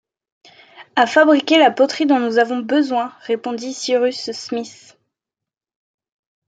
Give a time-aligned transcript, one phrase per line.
[0.95, 4.97] À fabriquer la poterie dont nous avons besoin, répondit Cyrus Smith.